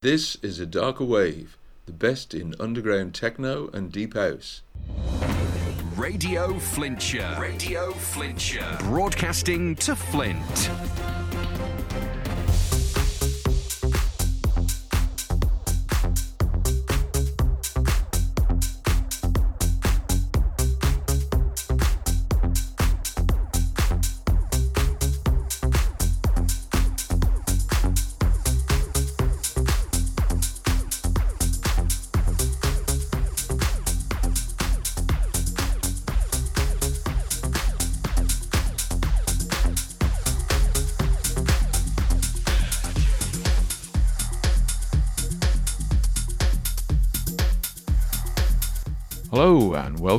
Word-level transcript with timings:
This 0.00 0.36
is 0.42 0.60
a 0.60 0.66
darker 0.66 1.02
wave, 1.02 1.58
the 1.86 1.92
best 1.92 2.32
in 2.32 2.54
underground 2.60 3.16
techno 3.16 3.68
and 3.72 3.90
deep 3.90 4.14
house. 4.14 4.62
Radio 5.96 6.56
Flintshire. 6.56 7.36
Radio 7.40 7.90
Flintshire. 7.90 8.76
Broadcasting 8.78 9.74
to 9.74 9.96
Flint. 9.96 10.70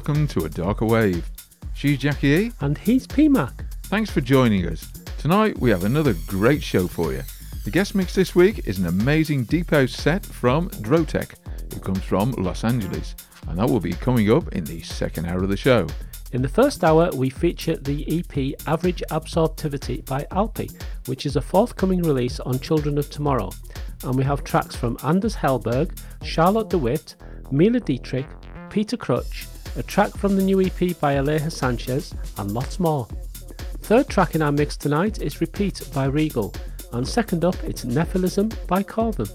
Welcome 0.09 0.27
to 0.29 0.45
A 0.45 0.49
Darker 0.49 0.85
Wave. 0.85 1.29
She's 1.75 1.99
Jackie 1.99 2.29
E. 2.29 2.51
And 2.61 2.79
he's 2.79 3.05
PMAC. 3.05 3.53
Thanks 3.83 4.09
for 4.09 4.21
joining 4.21 4.65
us. 4.65 4.91
Tonight 5.19 5.59
we 5.59 5.69
have 5.69 5.83
another 5.83 6.15
great 6.25 6.63
show 6.63 6.87
for 6.87 7.13
you. 7.13 7.21
The 7.63 7.69
guest 7.69 7.93
mix 7.93 8.15
this 8.15 8.33
week 8.33 8.67
is 8.67 8.79
an 8.79 8.87
amazing 8.87 9.43
deep 9.43 9.69
house 9.69 9.91
set 9.91 10.25
from 10.25 10.71
Drotec, 10.71 11.35
who 11.71 11.79
comes 11.79 12.01
from 12.03 12.31
Los 12.31 12.63
Angeles, 12.63 13.13
and 13.47 13.59
that 13.59 13.69
will 13.69 13.79
be 13.79 13.93
coming 13.93 14.31
up 14.31 14.51
in 14.51 14.63
the 14.63 14.81
second 14.81 15.27
hour 15.27 15.43
of 15.43 15.49
the 15.49 15.55
show. 15.55 15.85
In 16.31 16.41
the 16.41 16.49
first 16.49 16.83
hour, 16.83 17.11
we 17.13 17.29
feature 17.29 17.77
the 17.77 18.03
EP 18.17 18.55
Average 18.65 19.03
Absorptivity 19.11 20.03
by 20.07 20.25
Alpi, 20.31 20.71
which 21.05 21.27
is 21.27 21.35
a 21.35 21.41
forthcoming 21.41 22.01
release 22.01 22.39
on 22.39 22.59
Children 22.59 22.97
of 22.97 23.11
Tomorrow. 23.11 23.51
And 24.03 24.15
we 24.15 24.23
have 24.23 24.43
tracks 24.43 24.75
from 24.75 24.97
Anders 25.03 25.35
Hellberg, 25.35 25.95
Charlotte 26.23 26.71
de 26.71 26.79
Witte, 26.79 27.13
Mila 27.51 27.79
Dietrich, 27.79 28.25
Peter 28.71 28.97
Cruch, 28.97 29.45
a 29.79 29.83
track 29.83 30.11
from 30.17 30.35
the 30.35 30.43
new 30.43 30.59
EP 30.59 30.99
by 30.99 31.15
Aleja 31.15 31.49
Sanchez, 31.49 32.13
and 32.37 32.51
lots 32.51 32.81
more. 32.81 33.07
Third 33.79 34.09
track 34.09 34.35
in 34.35 34.41
our 34.41 34.51
mix 34.51 34.75
tonight 34.75 35.21
is 35.21 35.39
Repeat 35.39 35.89
by 35.93 36.05
Regal, 36.05 36.53
and 36.91 37.07
second 37.07 37.45
up 37.45 37.55
it's 37.63 37.85
Nephilism 37.85 38.53
by 38.67 38.83
Corvum. 38.83 39.29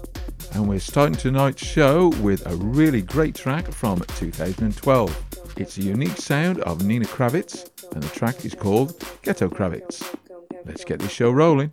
And 0.53 0.69
we're 0.69 0.79
starting 0.79 1.15
tonight's 1.15 1.65
show 1.65 2.09
with 2.21 2.45
a 2.45 2.55
really 2.57 3.01
great 3.01 3.33
track 3.33 3.71
from 3.71 4.01
2012. 4.17 5.23
It's 5.57 5.77
a 5.79 5.81
unique 5.81 6.17
sound 6.17 6.59
of 6.61 6.85
Nina 6.85 7.05
Kraviz, 7.05 7.67
and 7.93 8.03
the 8.03 8.09
track 8.09 8.45
is 8.45 8.53
called 8.53 9.03
Ghetto 9.23 9.49
Kraviz. 9.49 10.15
Let's 10.63 10.85
get 10.85 10.99
this 10.99 11.11
show 11.11 11.31
rolling. 11.31 11.71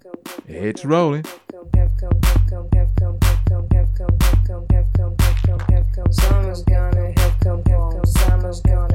It's 0.48 0.86
rolling. 0.86 1.26
Summer's 6.10 6.62
gonna 6.64 6.82
have 6.82 6.90
come 6.90 6.91
home. 8.60 8.72
Summer's 8.72 8.91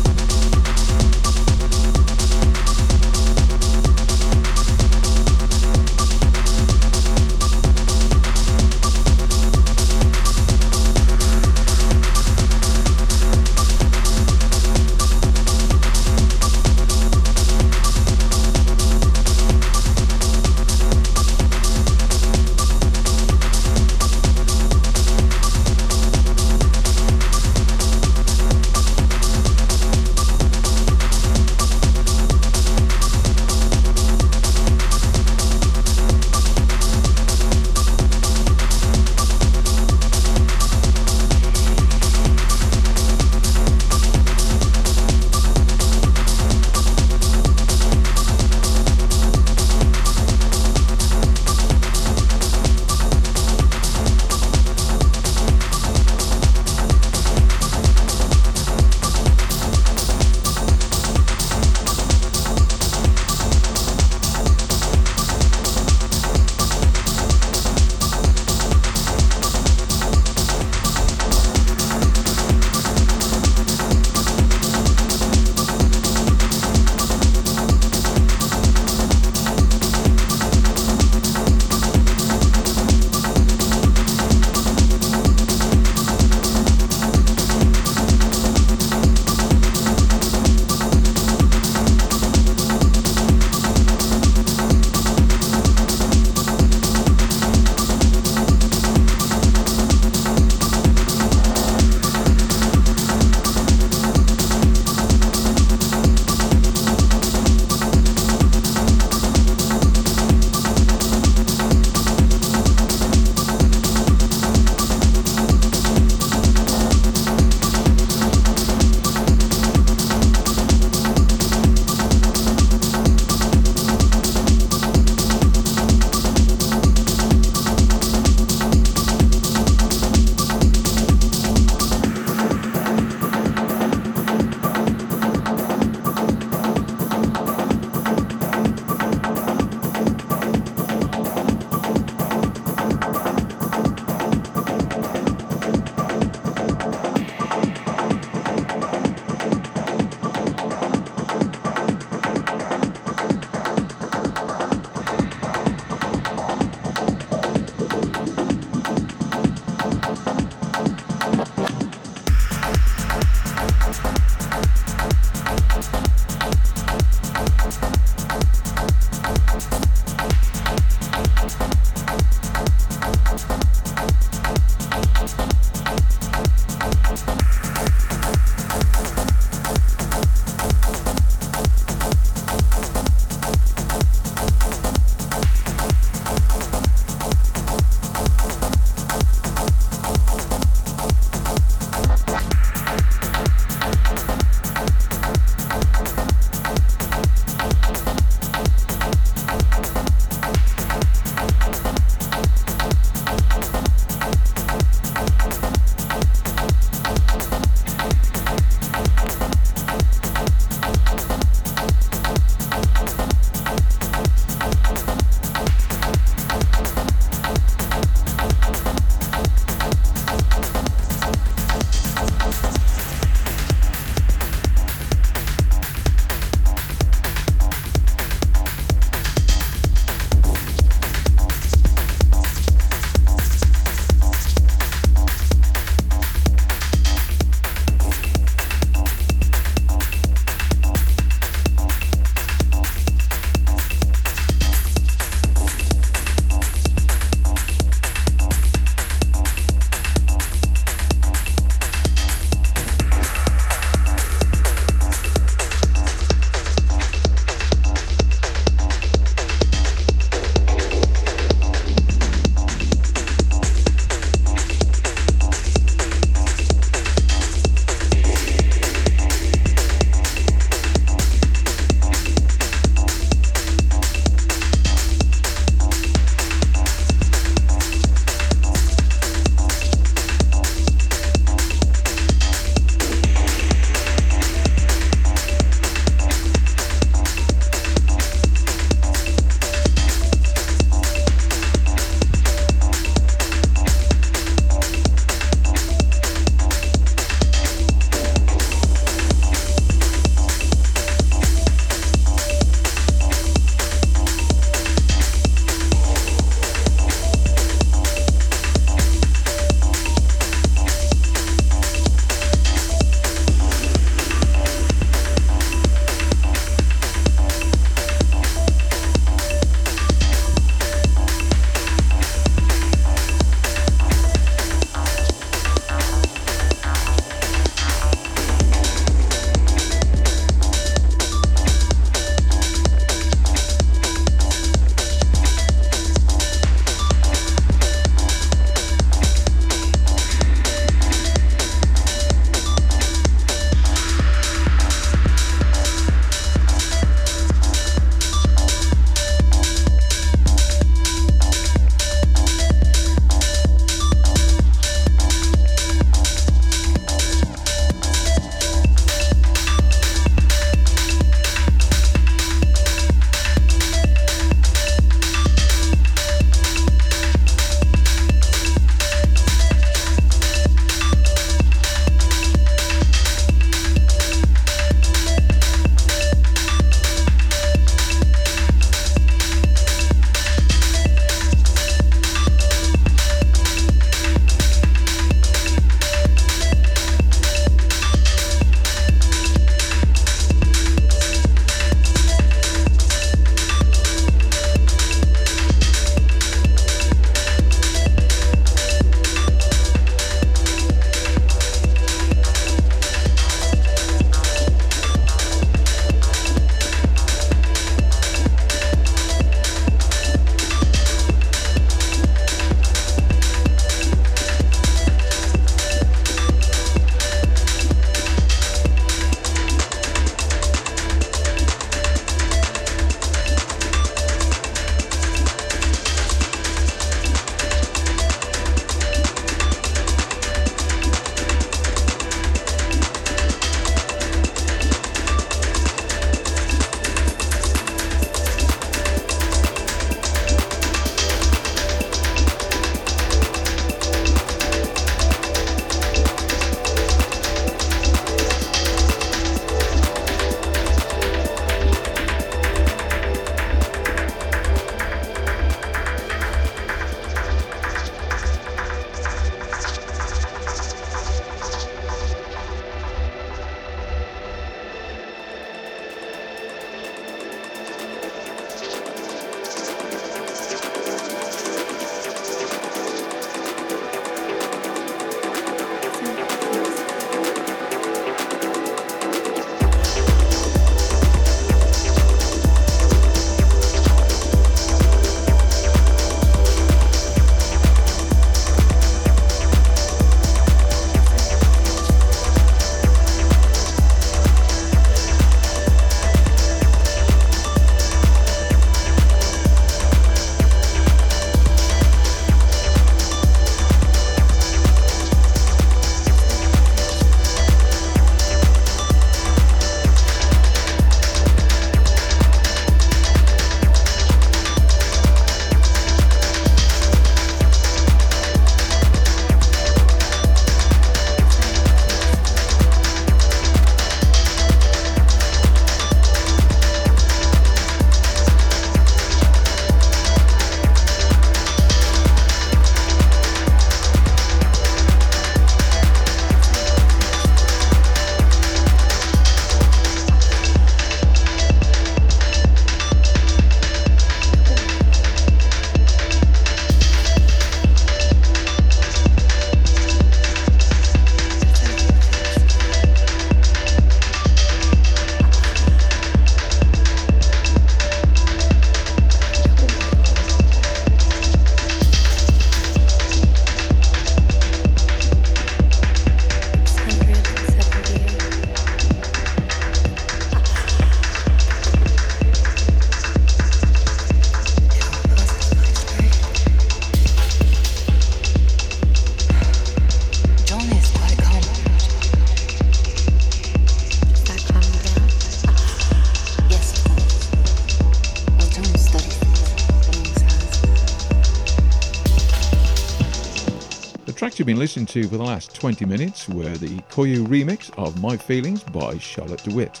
you've 594.62 594.66
been 594.68 594.78
listening 594.78 595.06
to 595.06 595.26
for 595.26 595.38
the 595.38 595.42
last 595.42 595.74
20 595.74 596.04
minutes 596.04 596.48
were 596.48 596.76
the 596.76 597.00
Coyu 597.10 597.44
remix 597.48 597.90
of 597.98 598.22
My 598.22 598.36
Feelings 598.36 598.84
by 598.84 599.18
Charlotte 599.18 599.64
de 599.64 599.74
Witte, 599.74 600.00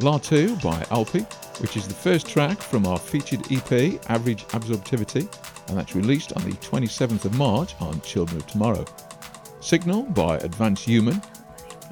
La 0.00 0.18
2 0.18 0.56
by 0.56 0.82
Alpi, 0.90 1.22
which 1.60 1.76
is 1.76 1.86
the 1.86 1.94
first 1.94 2.26
track 2.26 2.60
from 2.60 2.88
our 2.88 2.98
featured 2.98 3.40
EP, 3.52 4.00
Average 4.10 4.48
Absorptivity, 4.48 5.32
and 5.68 5.78
that's 5.78 5.94
released 5.94 6.32
on 6.32 6.42
the 6.42 6.56
27th 6.56 7.24
of 7.24 7.38
March 7.38 7.76
on 7.78 8.00
Children 8.00 8.38
of 8.38 8.48
Tomorrow. 8.48 8.84
Signal 9.60 10.02
by 10.02 10.38
Advanced 10.38 10.84
Human, 10.84 11.22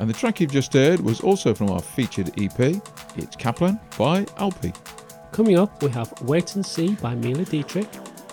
and 0.01 0.11
the 0.11 0.15
track 0.15 0.41
you've 0.41 0.51
just 0.51 0.73
heard 0.73 0.99
was 0.99 1.21
also 1.21 1.55
from 1.55 1.71
our 1.71 1.81
featured 1.81 2.31
EP, 2.43 2.83
It's 3.15 3.37
Kaplan 3.37 3.79
by 3.97 4.25
Alpi. 4.41 4.75
Coming 5.31 5.57
up, 5.57 5.85
we 5.85 5.91
have 5.91 6.21
Wait 6.23 6.57
and 6.57 6.67
See 6.67 6.97
by 6.97 7.15
Mila 7.15 7.45
Dietrich, 7.45 7.89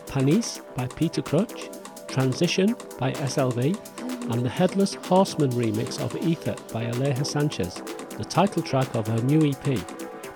Panis 0.07 0.61
by 0.75 0.87
Peter 0.87 1.21
Cruch, 1.21 1.74
Transition 2.15 2.77
by 2.97 3.11
SLV, 3.11 4.31
and 4.31 4.41
the 4.41 4.47
Headless 4.47 4.93
Horseman 4.93 5.51
remix 5.51 5.99
of 5.99 6.15
Ether 6.25 6.55
by 6.71 6.85
Aleja 6.85 7.25
Sanchez, 7.25 7.75
the 8.17 8.23
title 8.23 8.61
track 8.61 8.95
of 8.95 9.05
her 9.05 9.21
new 9.23 9.49
EP. 9.49 9.77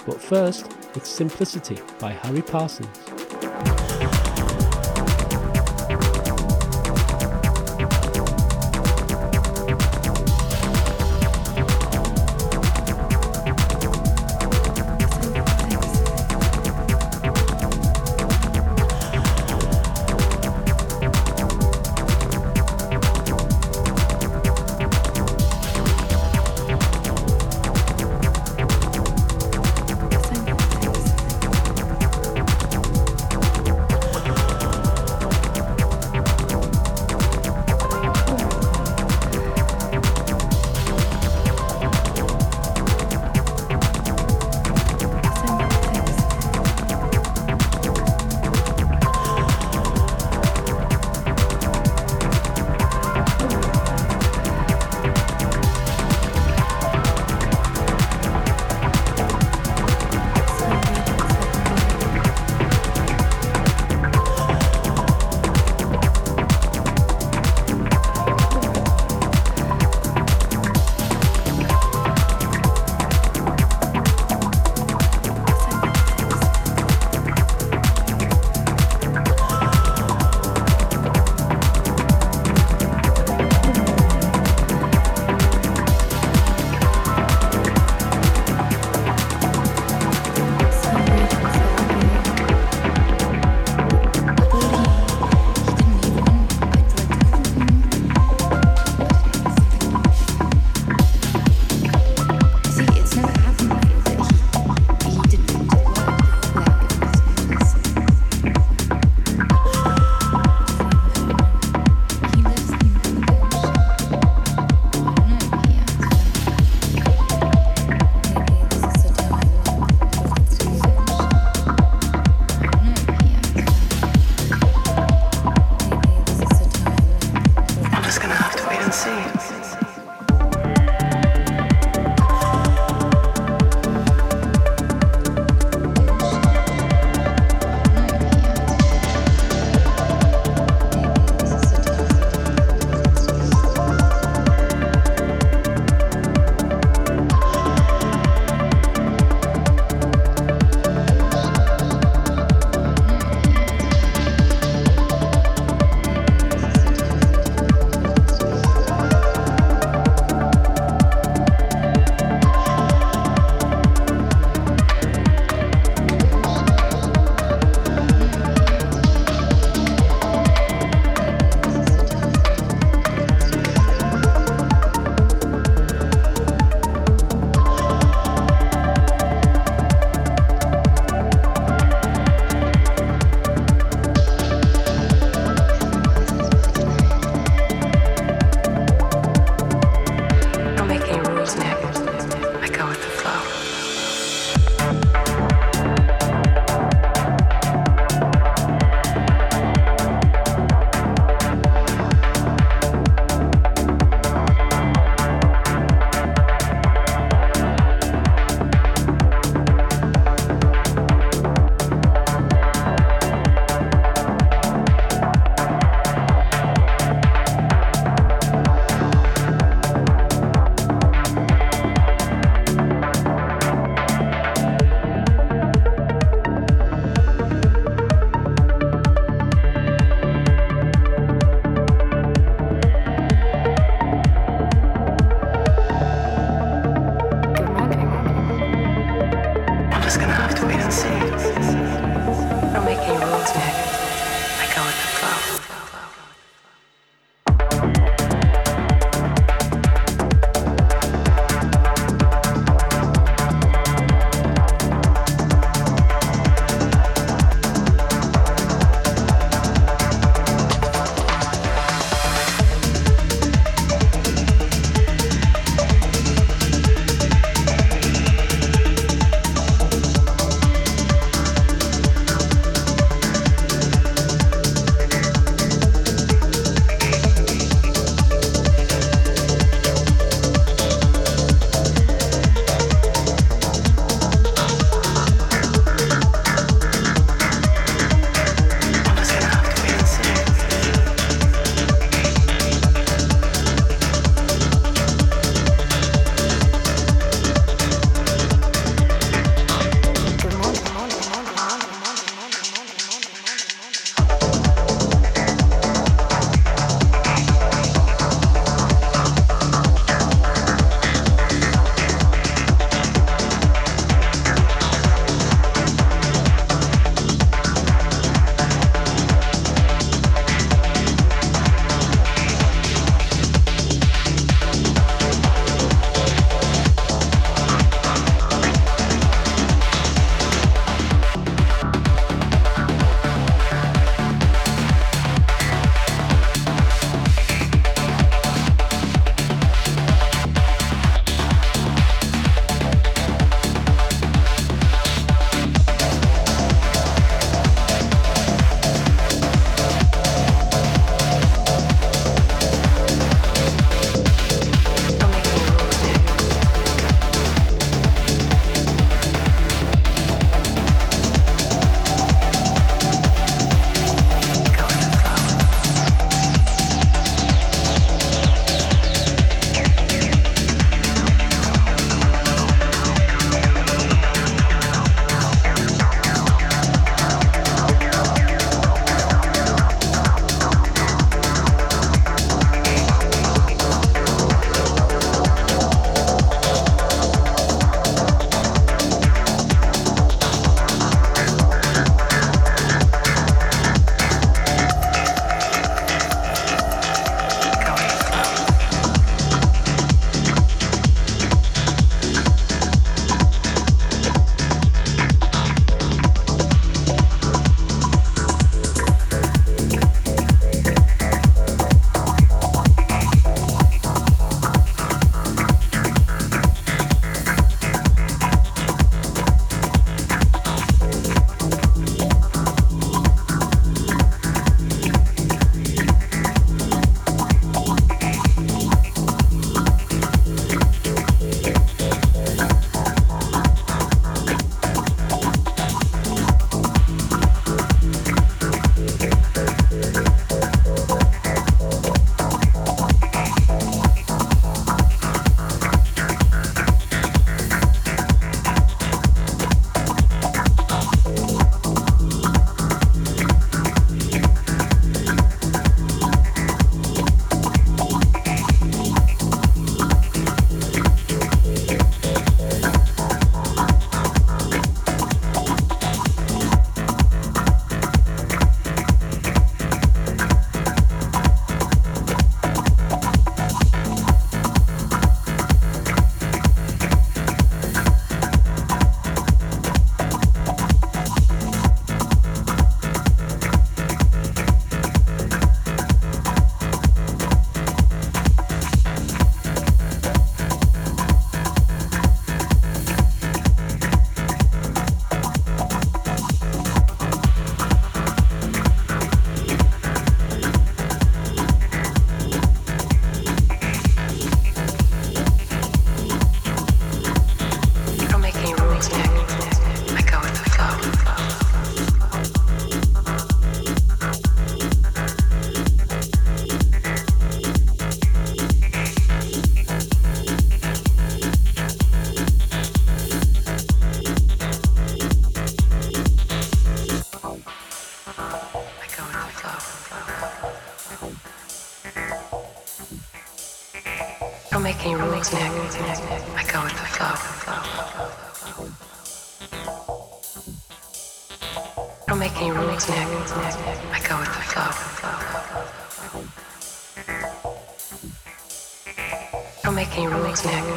But 0.06 0.22
first, 0.22 0.74
it's 0.96 1.08
Simplicity 1.08 1.78
by 1.98 2.12
Harry 2.12 2.42
Parsons. 2.42 3.09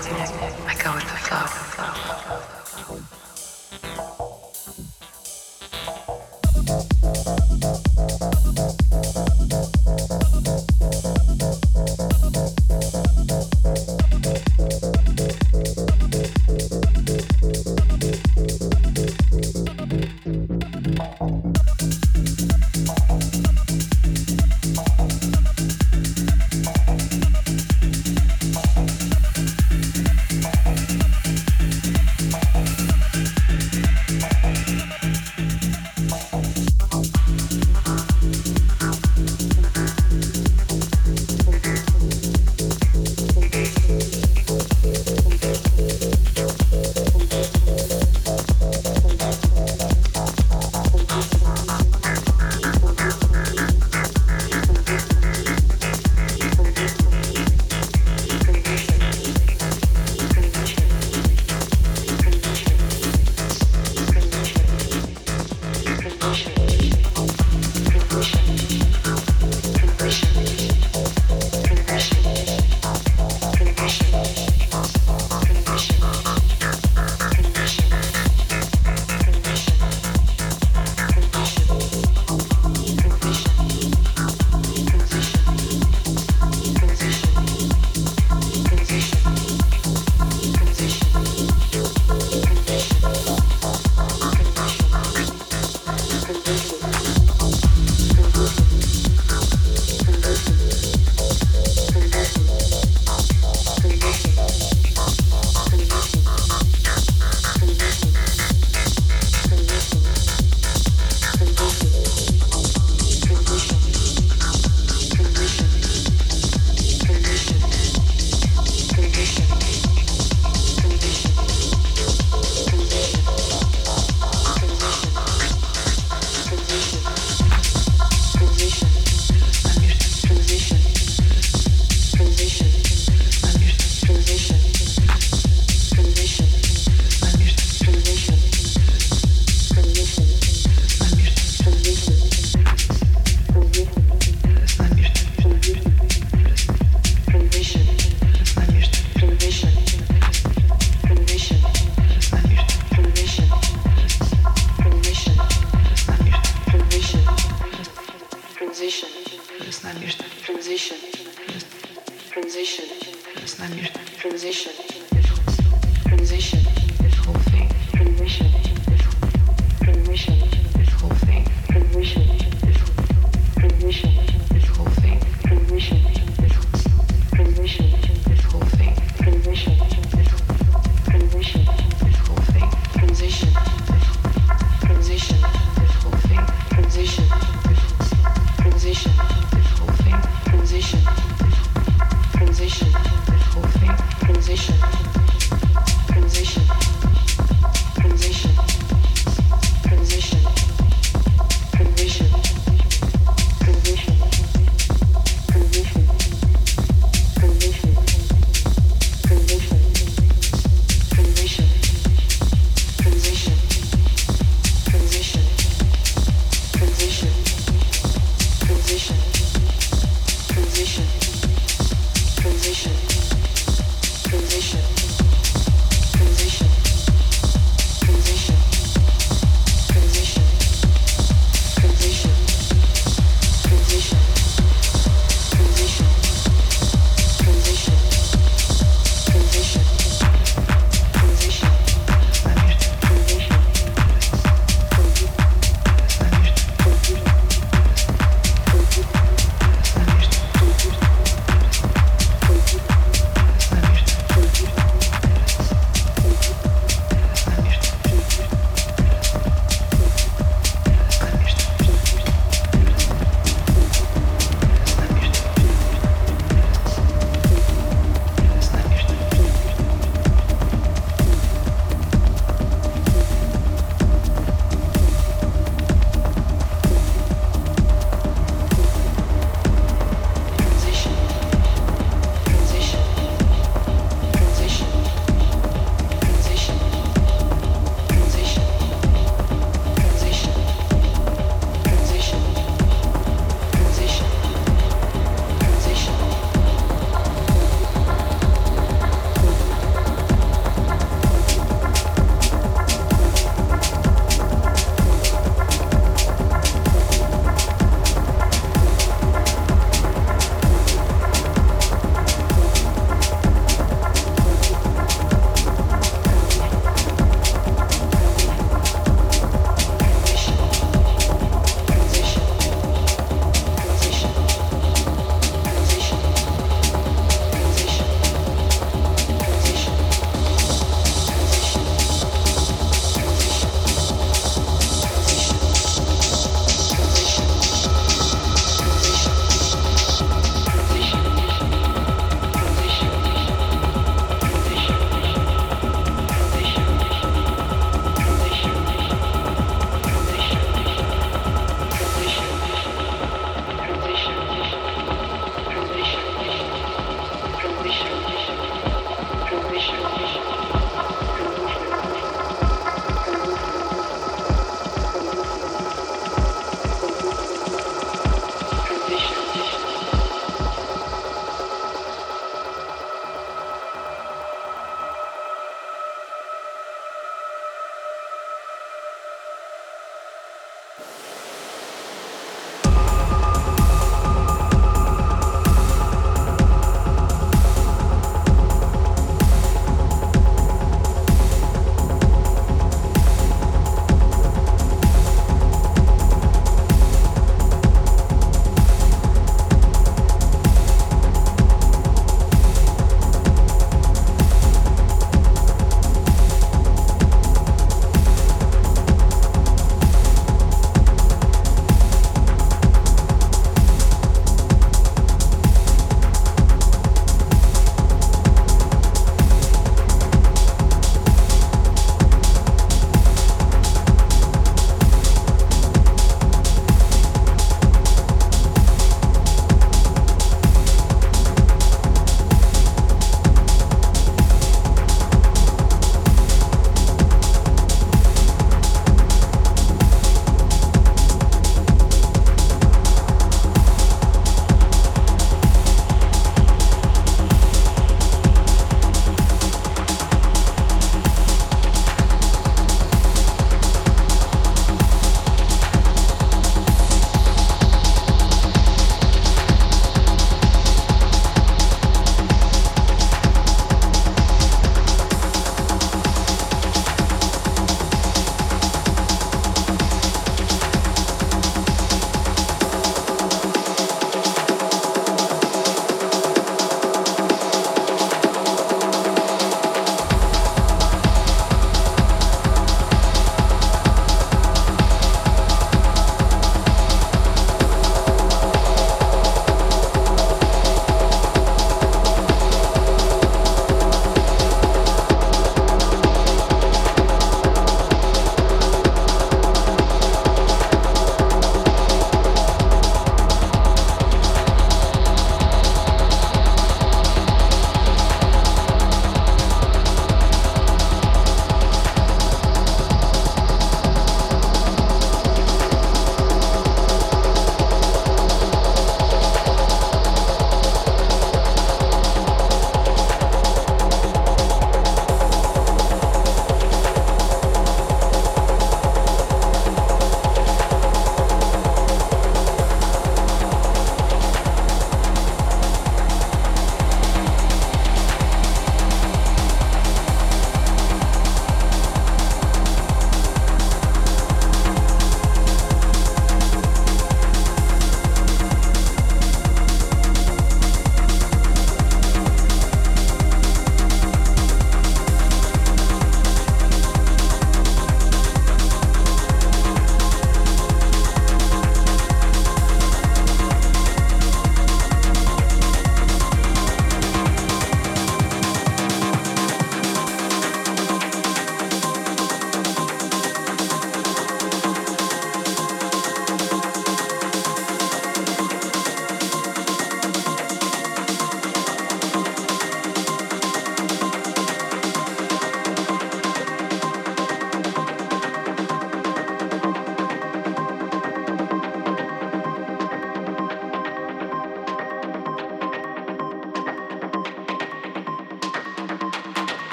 I 0.00 0.76
go 0.80 0.94
with 0.94 1.02
the 1.02 1.17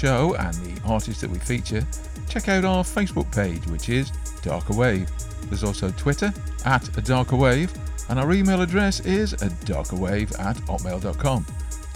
show 0.00 0.34
and 0.36 0.54
the 0.54 0.80
artists 0.88 1.20
that 1.20 1.30
we 1.30 1.38
feature, 1.38 1.86
check 2.28 2.48
out 2.48 2.64
our 2.64 2.82
Facebook 2.82 3.30
page, 3.34 3.66
which 3.66 3.90
is 3.90 4.10
Darker 4.42 4.72
Wave. 4.72 5.10
There's 5.48 5.62
also 5.64 5.90
Twitter 5.90 6.32
at 6.64 6.96
a 6.96 7.02
Darker 7.02 7.36
Wave, 7.36 7.72
and 8.08 8.18
our 8.18 8.32
email 8.32 8.62
address 8.62 9.00
is 9.00 9.34
a 9.34 9.50
darkerwave 9.66 10.38
at 10.40 10.56
hotmail.com. 10.56 11.44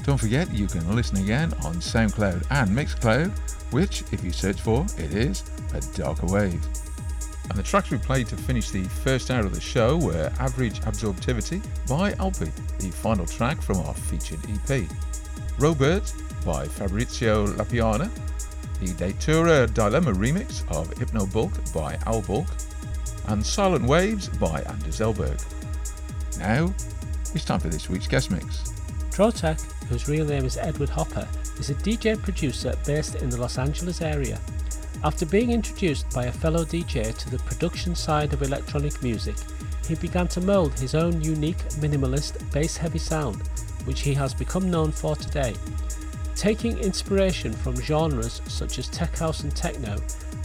Don't 0.02 0.18
forget 0.18 0.52
you 0.52 0.66
can 0.66 0.94
listen 0.94 1.16
again 1.16 1.54
on 1.64 1.76
SoundCloud 1.76 2.44
and 2.50 2.70
Mixcloud, 2.70 3.30
which, 3.72 4.04
if 4.12 4.22
you 4.22 4.32
search 4.32 4.60
for, 4.60 4.84
it 4.98 5.14
is 5.14 5.42
a 5.72 5.80
Darker 5.96 6.26
Wave. 6.26 6.62
And 7.48 7.58
the 7.58 7.62
tracks 7.62 7.90
we 7.90 7.98
played 7.98 8.26
to 8.28 8.36
finish 8.36 8.70
the 8.70 8.84
first 8.84 9.30
hour 9.30 9.46
of 9.46 9.54
the 9.54 9.60
show 9.60 9.96
were 9.96 10.30
Average 10.38 10.80
Absorptivity 10.82 11.62
by 11.88 12.12
Alpi, 12.12 12.50
the 12.78 12.90
final 12.90 13.24
track 13.24 13.62
from 13.62 13.78
our 13.80 13.94
featured 13.94 14.40
EP. 14.68 14.88
Robert 15.58 16.12
by 16.44 16.66
Fabrizio 16.66 17.46
Lapiana, 17.46 18.10
the 18.80 18.92
Datura 18.94 19.66
Dilemma 19.66 20.12
remix 20.12 20.68
of 20.70 20.92
Hypno 20.98 21.26
Bulk 21.26 21.52
by 21.72 21.98
Al 22.06 22.22
Bulk, 22.22 22.46
and 23.28 23.44
Silent 23.44 23.84
Waves 23.84 24.28
by 24.28 24.60
Anders 24.62 24.98
Hellberg. 24.98 25.42
Now, 26.38 26.74
it's 27.34 27.44
time 27.44 27.60
for 27.60 27.68
this 27.68 27.88
week's 27.88 28.06
guest 28.06 28.30
mix. 28.30 28.72
Drotec, 29.10 29.60
whose 29.86 30.08
real 30.08 30.26
name 30.26 30.44
is 30.44 30.56
Edward 30.56 30.88
Hopper, 30.88 31.26
is 31.58 31.70
a 31.70 31.74
DJ 31.74 32.20
producer 32.20 32.74
based 32.84 33.14
in 33.16 33.30
the 33.30 33.36
Los 33.36 33.58
Angeles 33.58 34.02
area. 34.02 34.38
After 35.04 35.26
being 35.26 35.50
introduced 35.50 36.10
by 36.14 36.24
a 36.24 36.32
fellow 36.32 36.64
DJ 36.64 37.16
to 37.16 37.30
the 37.30 37.38
production 37.44 37.94
side 37.94 38.32
of 38.32 38.42
electronic 38.42 39.02
music, 39.02 39.36
he 39.86 39.94
began 39.94 40.28
to 40.28 40.40
mould 40.40 40.78
his 40.78 40.94
own 40.94 41.20
unique 41.22 41.58
minimalist 41.80 42.50
bass 42.52 42.76
heavy 42.76 42.98
sound, 42.98 43.46
which 43.84 44.00
he 44.00 44.14
has 44.14 44.34
become 44.34 44.70
known 44.70 44.90
for 44.90 45.14
today. 45.14 45.54
Taking 46.34 46.78
inspiration 46.78 47.52
from 47.52 47.76
genres 47.76 48.42
such 48.48 48.78
as 48.78 48.88
tech 48.88 49.16
house 49.16 49.44
and 49.44 49.54
techno, 49.54 49.96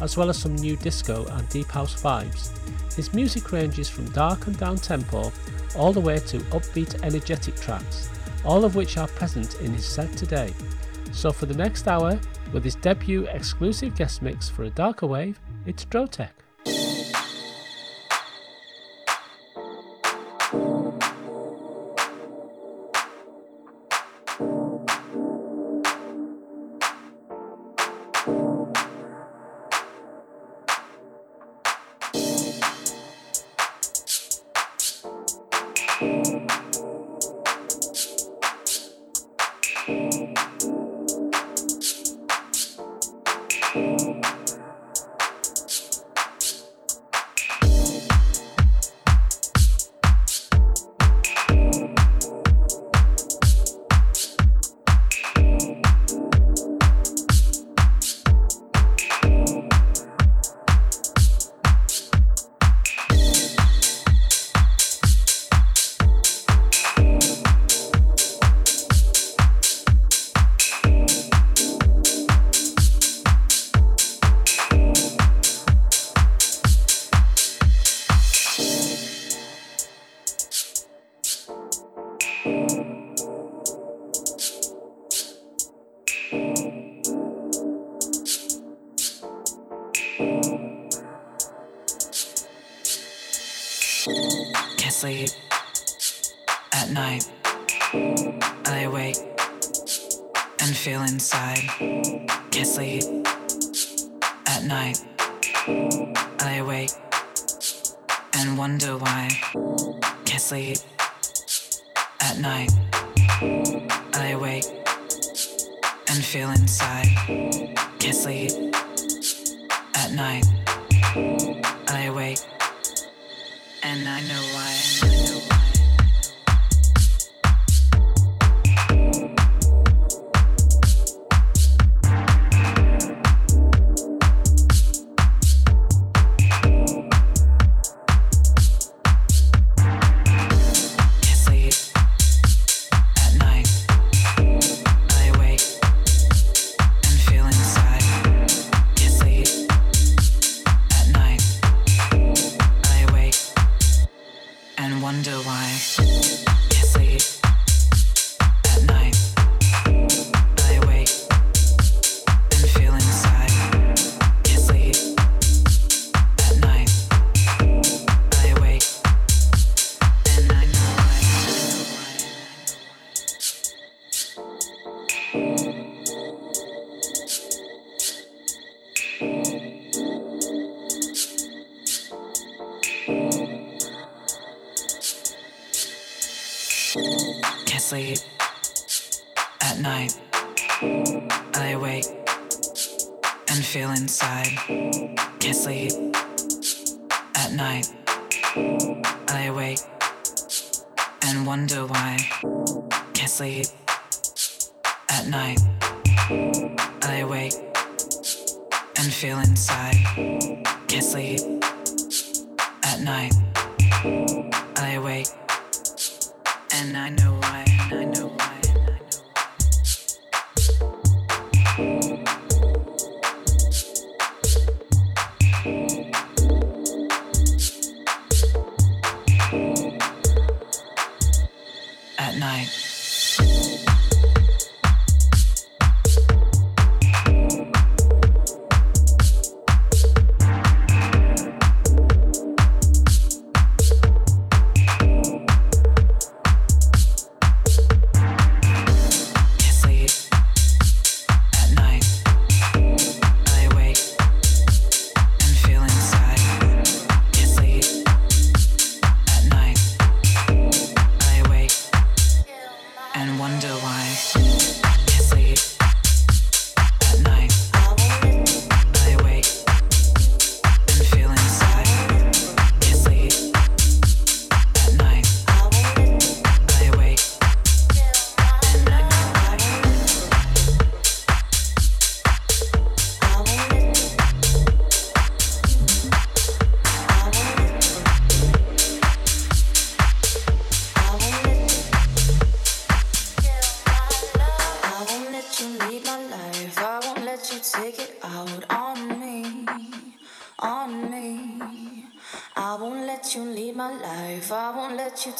as 0.01 0.15
well 0.15 0.29
as 0.29 0.37
some 0.37 0.55
nudisco 0.55 1.27
and 1.35 1.49
deep 1.49 1.67
house 1.67 2.01
vibes, 2.01 2.51
his 2.95 3.13
music 3.13 3.51
ranges 3.51 3.89
from 3.89 4.09
dark 4.11 4.47
and 4.47 4.57
down 4.57 4.77
tempo 4.77 5.31
all 5.75 5.91
the 5.91 5.99
way 5.99 6.19
to 6.19 6.39
upbeat 6.51 7.03
energetic 7.03 7.55
tracks, 7.55 8.09
all 8.45 8.63
of 8.65 8.75
which 8.75 8.97
are 8.97 9.07
present 9.07 9.55
in 9.61 9.73
his 9.73 9.85
set 9.85 10.11
today. 10.15 10.53
So 11.11 11.31
for 11.31 11.47
the 11.47 11.55
next 11.55 11.87
hour, 11.87 12.19
with 12.53 12.63
his 12.63 12.75
debut 12.75 13.25
exclusive 13.27 13.95
guest 13.95 14.21
mix 14.21 14.47
for 14.47 14.63
a 14.63 14.69
darker 14.69 15.07
wave, 15.07 15.39
it's 15.65 15.85
Drotec. 15.85 16.29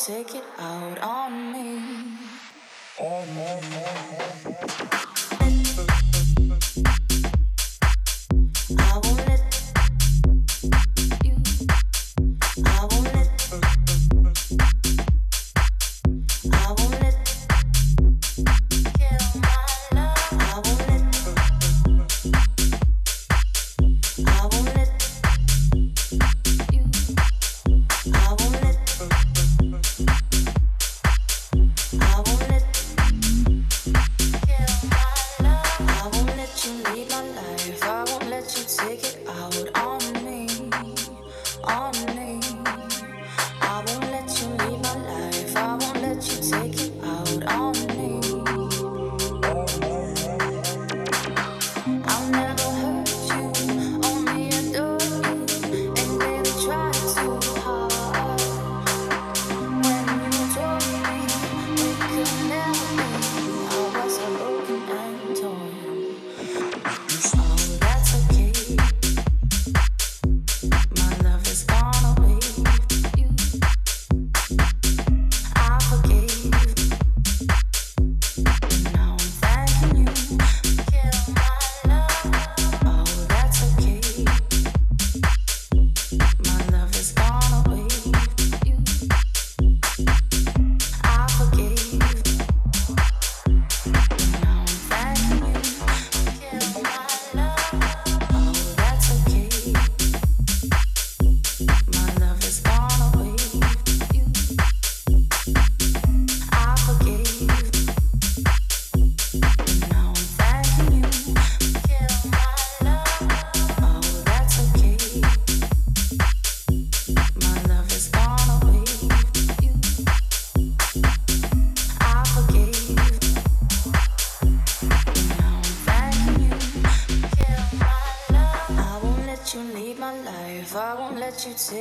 take 0.10 0.34
it 0.34 0.49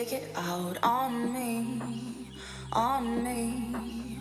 take 0.08 0.22
it 0.22 0.32
out 0.36 0.78
on 0.82 1.34
me, 1.34 2.30
on 2.72 3.22
me. 3.22 4.20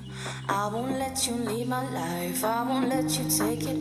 I 0.50 0.68
won't 0.68 0.98
let 1.00 1.26
you 1.28 1.34
leave 1.36 1.68
my 1.68 1.90
life. 1.92 2.44
I 2.44 2.64
won't 2.68 2.90
let 2.90 3.18
you 3.18 3.30
take 3.30 3.64
it 3.64 3.77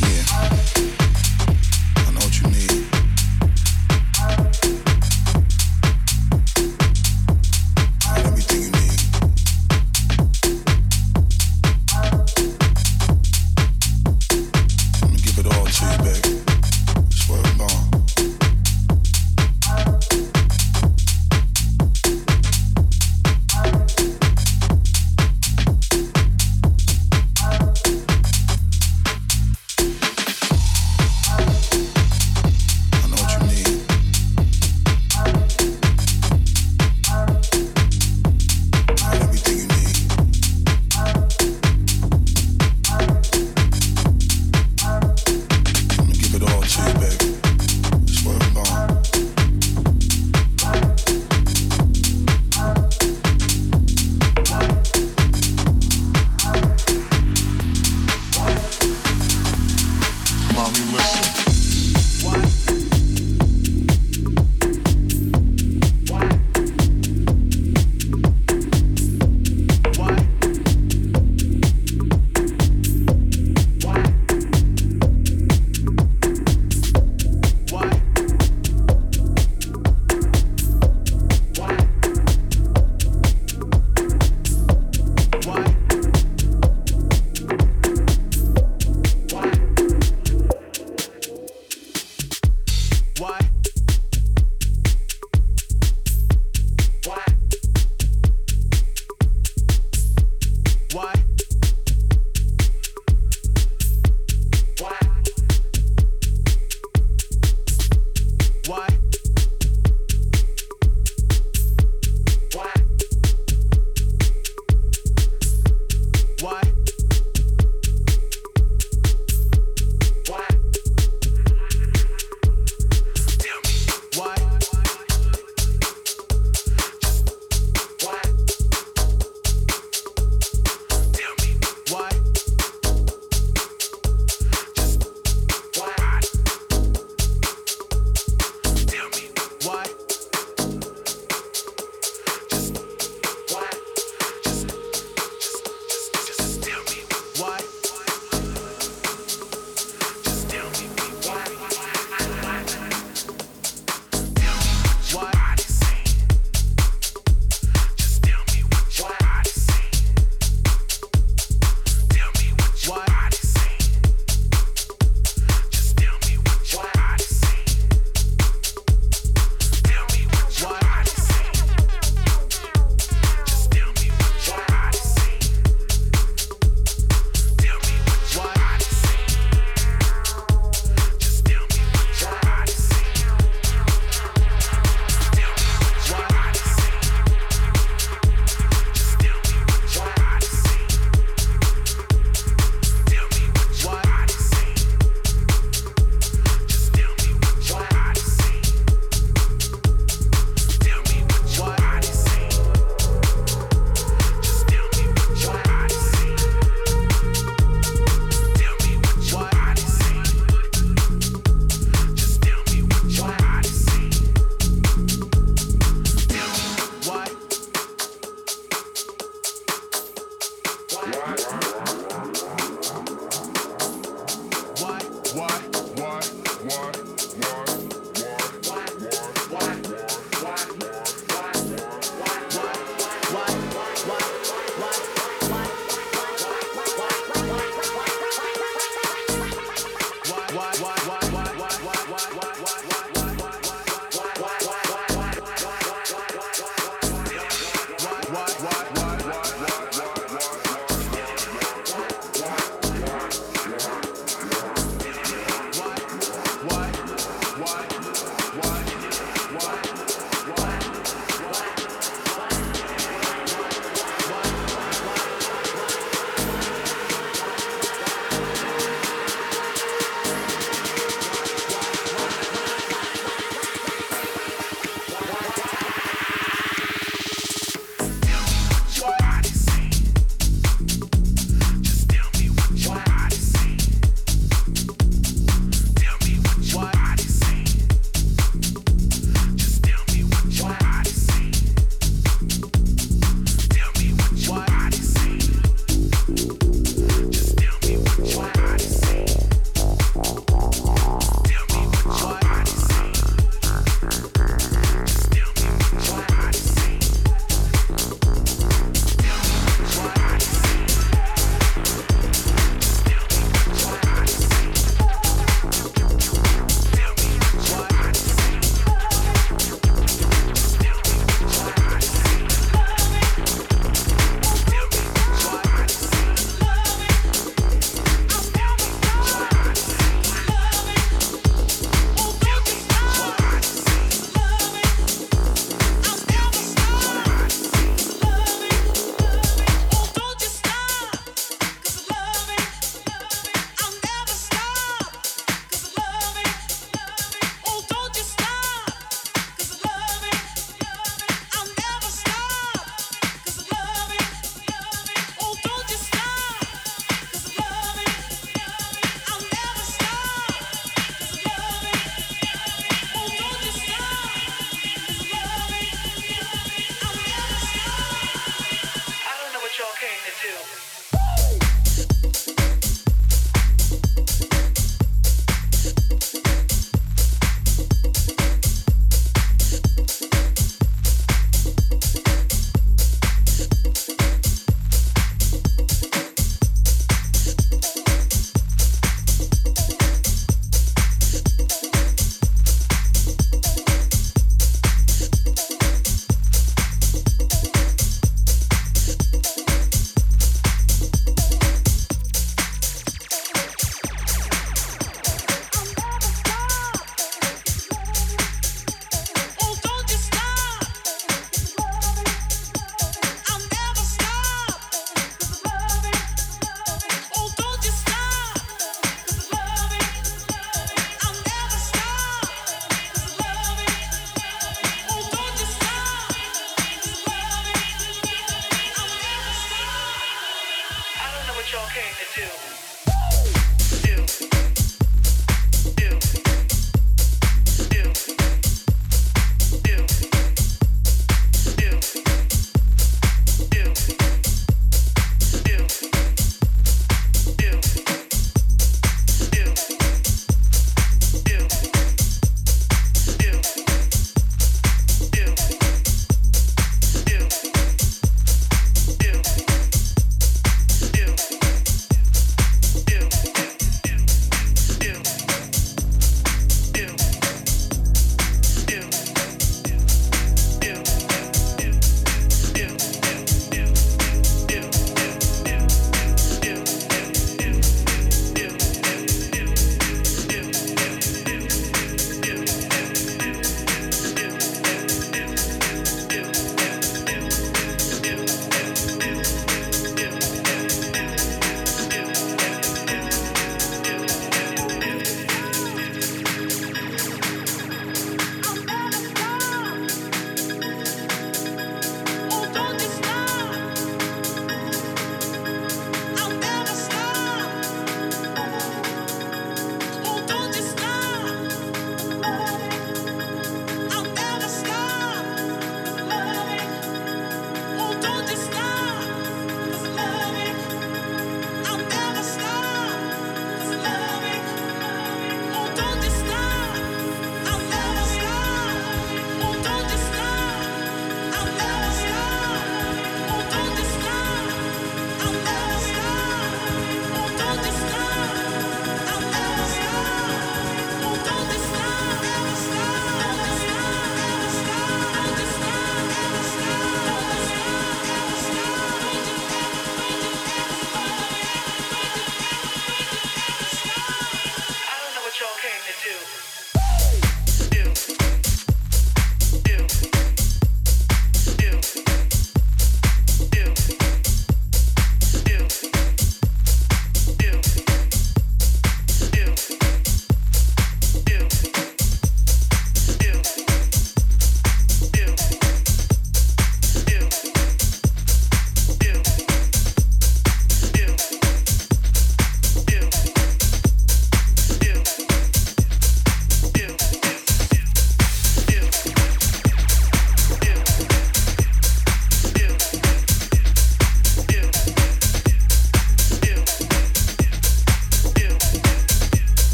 Yeah. 0.00 0.24
I 1.96 2.10
know 2.12 2.20
what 2.20 2.40
you 2.40 2.46
need. 2.50 2.67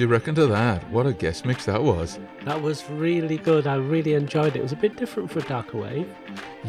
Do 0.00 0.06
you 0.06 0.12
reckon 0.12 0.34
to 0.36 0.46
that? 0.46 0.90
What 0.90 1.06
a 1.06 1.12
guest 1.12 1.44
mix 1.44 1.66
that 1.66 1.82
was. 1.82 2.18
That 2.46 2.62
was 2.62 2.88
really 2.88 3.36
good. 3.36 3.66
I 3.66 3.74
really 3.74 4.14
enjoyed 4.14 4.56
it. 4.56 4.60
It 4.60 4.62
was 4.62 4.72
a 4.72 4.76
bit 4.76 4.96
different 4.96 5.30
for 5.30 5.42
Darker 5.42 5.76
Wave. 5.76 6.10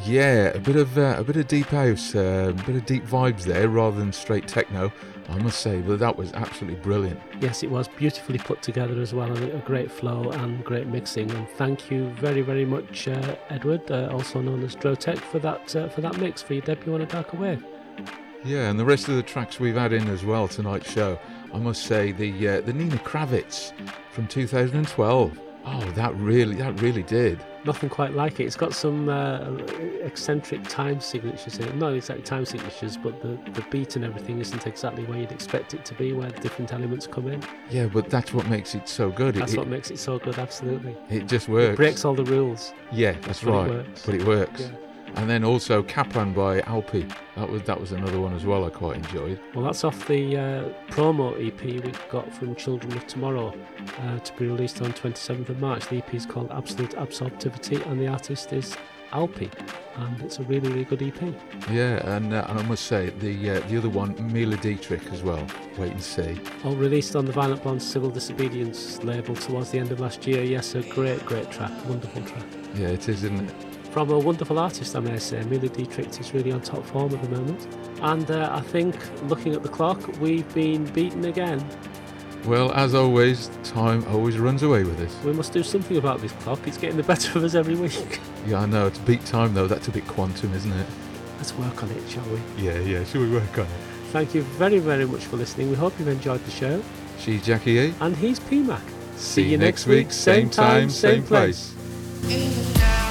Yeah, 0.03 0.49
a 0.49 0.59
bit 0.59 0.75
of 0.75 0.97
uh, 0.97 1.15
a 1.17 1.23
bit 1.23 1.37
of 1.37 1.47
deep 1.47 1.67
house, 1.67 2.13
uh, 2.13 2.49
a 2.49 2.63
bit 2.63 2.75
of 2.75 2.85
deep 2.85 3.05
vibes 3.05 3.43
there, 3.43 3.69
rather 3.69 3.97
than 3.97 4.11
straight 4.11 4.49
techno. 4.49 4.91
I 5.29 5.37
must 5.37 5.61
say, 5.61 5.79
but 5.79 5.99
that 5.99 6.17
was 6.17 6.33
absolutely 6.33 6.81
brilliant. 6.81 7.21
Yes, 7.39 7.63
it 7.63 7.71
was 7.71 7.87
beautifully 7.87 8.37
put 8.37 8.61
together 8.61 8.99
as 8.99 9.13
well, 9.13 9.31
and 9.31 9.53
a 9.53 9.59
great 9.59 9.89
flow 9.89 10.29
and 10.31 10.61
great 10.65 10.87
mixing. 10.87 11.31
And 11.31 11.47
thank 11.51 11.89
you 11.89 12.09
very, 12.09 12.41
very 12.41 12.65
much, 12.65 13.07
uh, 13.07 13.37
Edward, 13.49 13.89
uh, 13.89 14.09
also 14.11 14.41
known 14.41 14.61
as 14.61 14.75
Drotec, 14.75 15.19
for 15.19 15.39
that 15.39 15.73
uh, 15.73 15.87
for 15.87 16.01
that 16.01 16.17
mix 16.17 16.41
for 16.41 16.53
your 16.53 16.63
debut 16.63 16.93
on 16.95 16.99
a 16.99 17.05
Darker 17.05 17.37
Wave. 17.37 17.63
Yeah, 18.43 18.69
and 18.69 18.77
the 18.77 18.83
rest 18.83 19.07
of 19.07 19.15
the 19.15 19.23
tracks 19.23 19.57
we've 19.57 19.75
had 19.75 19.93
in 19.93 20.09
as 20.09 20.25
well 20.25 20.49
tonight's 20.49 20.91
show. 20.91 21.17
I 21.53 21.57
must 21.57 21.83
say 21.83 22.11
the 22.11 22.47
uh, 22.47 22.61
the 22.61 22.73
Nina 22.73 22.97
Kraviz 22.97 23.73
from 24.11 24.27
2012. 24.27 25.39
Oh, 25.63 25.91
that 25.91 26.15
really 26.15 26.55
that 26.55 26.81
really 26.81 27.03
did. 27.03 27.39
Nothing 27.63 27.89
quite 27.89 28.13
like 28.13 28.39
it. 28.39 28.45
It's 28.45 28.55
got 28.55 28.73
some 28.73 29.07
uh, 29.07 29.51
eccentric 30.01 30.63
time 30.63 30.99
signatures 30.99 31.59
in 31.59 31.67
it. 31.67 31.75
Not 31.75 31.93
exactly 31.93 32.23
time 32.23 32.43
signatures, 32.43 32.97
but 32.97 33.21
the, 33.21 33.37
the 33.51 33.63
beat 33.69 33.95
and 33.95 34.03
everything 34.03 34.39
isn't 34.39 34.65
exactly 34.65 35.03
where 35.03 35.19
you'd 35.19 35.31
expect 35.31 35.75
it 35.75 35.85
to 35.85 35.93
be, 35.93 36.11
where 36.13 36.31
the 36.31 36.39
different 36.41 36.73
elements 36.73 37.05
come 37.05 37.27
in. 37.27 37.43
Yeah, 37.69 37.85
but 37.85 38.09
that's 38.09 38.33
what 38.33 38.47
makes 38.47 38.73
it 38.73 38.89
so 38.89 39.11
good. 39.11 39.35
That's 39.35 39.53
it, 39.53 39.59
what 39.59 39.67
makes 39.67 39.91
it 39.91 39.99
so 39.99 40.17
good, 40.17 40.39
absolutely. 40.39 40.97
it 41.09 41.27
just 41.27 41.47
works. 41.49 41.73
It 41.73 41.77
breaks 41.77 42.03
all 42.03 42.15
the 42.15 42.25
rules. 42.25 42.73
Yeah, 42.91 43.11
that's, 43.21 43.43
it 43.43 43.47
right. 43.47 43.69
works. 43.69 44.05
But 44.07 44.15
it 44.15 44.25
works. 44.25 44.61
Yeah. 44.61 44.69
And 45.15 45.29
then 45.29 45.43
also 45.43 45.83
Kaplan 45.83 46.33
by 46.33 46.61
Alpi. 46.61 47.11
That 47.35 47.49
was 47.49 47.63
that 47.63 47.79
was 47.79 47.91
another 47.91 48.19
one 48.19 48.33
as 48.33 48.45
well 48.45 48.65
I 48.65 48.69
quite 48.69 48.97
enjoyed. 48.97 49.39
Well, 49.53 49.65
that's 49.65 49.83
off 49.83 50.07
the 50.07 50.37
uh, 50.37 50.91
promo 50.91 51.33
EP 51.45 51.61
we 51.61 51.91
got 52.09 52.31
from 52.33 52.55
Children 52.55 52.93
of 52.97 53.07
Tomorrow 53.07 53.53
uh, 53.99 54.19
to 54.19 54.33
be 54.37 54.47
released 54.47 54.81
on 54.81 54.93
27th 54.93 55.49
of 55.49 55.59
March. 55.59 55.87
The 55.87 55.97
EP 55.97 56.13
is 56.13 56.25
called 56.25 56.51
Absolute 56.51 56.91
Absorptivity, 56.91 57.85
and 57.87 57.99
the 57.99 58.07
artist 58.07 58.51
is 58.53 58.75
Alpi, 59.11 59.51
and 59.97 60.21
it's 60.21 60.39
a 60.39 60.43
really, 60.43 60.69
really 60.69 60.85
good 60.85 61.01
EP. 61.01 61.21
Yeah, 61.69 62.15
and, 62.15 62.33
uh, 62.33 62.45
and 62.47 62.59
I 62.59 62.63
must 62.63 62.85
say 62.85 63.09
the 63.09 63.51
uh, 63.51 63.59
the 63.67 63.77
other 63.77 63.89
one, 63.89 64.15
Mila 64.31 64.57
Dietrich 64.57 65.05
as 65.11 65.21
well. 65.21 65.45
Wait 65.77 65.91
and 65.91 66.01
see. 66.01 66.39
All 66.63 66.75
released 66.75 67.15
on 67.15 67.25
the 67.25 67.31
Violent 67.33 67.63
Blonde 67.63 67.83
Civil 67.83 68.09
Disobedience 68.09 69.03
label 69.03 69.35
towards 69.35 69.71
the 69.71 69.79
end 69.79 69.91
of 69.91 69.99
last 69.99 70.25
year. 70.25 70.43
Yes, 70.43 70.75
a 70.75 70.81
great, 70.81 71.25
great 71.25 71.51
track, 71.51 71.71
wonderful 71.87 72.21
track. 72.23 72.45
Yeah, 72.75 72.87
it 72.87 73.07
is, 73.09 73.23
isn't 73.23 73.49
it? 73.49 73.70
From 73.91 74.09
a 74.09 74.17
wonderful 74.17 74.57
artist, 74.57 74.95
I 74.95 75.01
may 75.01 75.19
say. 75.19 75.43
Mila 75.43 75.67
Dietrich 75.67 76.17
is 76.17 76.33
really 76.33 76.53
on 76.53 76.61
top 76.61 76.85
form 76.85 77.13
at 77.13 77.21
the 77.21 77.29
moment. 77.29 77.67
And 78.01 78.31
uh, 78.31 78.49
I 78.51 78.61
think, 78.61 78.95
looking 79.23 79.53
at 79.53 79.63
the 79.63 79.69
clock, 79.69 79.99
we've 80.19 80.51
been 80.53 80.85
beaten 80.93 81.25
again. 81.25 81.61
Well, 82.45 82.71
as 82.71 82.95
always, 82.95 83.49
time 83.65 84.05
always 84.07 84.37
runs 84.37 84.63
away 84.63 84.83
with 84.85 84.99
us. 85.01 85.23
We 85.25 85.33
must 85.33 85.51
do 85.51 85.61
something 85.61 85.97
about 85.97 86.21
this 86.21 86.31
clock. 86.31 86.65
It's 86.65 86.77
getting 86.77 86.95
the 86.95 87.03
better 87.03 87.37
of 87.37 87.43
us 87.43 87.53
every 87.53 87.75
week. 87.75 88.19
Yeah, 88.47 88.61
I 88.61 88.65
know. 88.65 88.87
It's 88.87 88.97
beat 88.97 89.23
time 89.23 89.53
though. 89.53 89.67
That's 89.67 89.87
a 89.87 89.91
bit 89.91 90.07
quantum, 90.07 90.51
isn't 90.55 90.71
it? 90.71 90.87
Let's 91.37 91.53
work 91.53 91.83
on 91.83 91.91
it, 91.91 92.09
shall 92.09 92.23
we? 92.23 92.39
Yeah, 92.57 92.79
yeah. 92.79 93.03
Shall 93.03 93.21
we 93.21 93.29
work 93.29 93.55
on 93.55 93.65
it? 93.65 93.81
Thank 94.11 94.33
you 94.33 94.41
very, 94.41 94.79
very 94.79 95.05
much 95.05 95.25
for 95.25 95.37
listening. 95.37 95.69
We 95.69 95.75
hope 95.75 95.93
you've 95.99 96.07
enjoyed 96.07 96.43
the 96.43 96.49
show. 96.49 96.81
She's 97.19 97.45
Jackie 97.45 97.73
E. 97.73 97.93
And 97.99 98.17
he's 98.17 98.39
PMAC. 98.39 98.81
See 99.15 99.43
you 99.43 99.59
next 99.59 99.85
week, 99.85 100.11
same 100.11 100.49
time, 100.49 100.89
same 100.89 101.21
place. 101.21 101.75
That's 102.23 103.10